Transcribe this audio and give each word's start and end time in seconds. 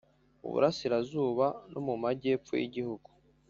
mu 0.41 0.47
Burasirazuba 0.53 1.45
no 1.71 1.79
mu 1.87 1.95
Majyepfo 2.03 2.53
y’igihugu. 2.59 3.09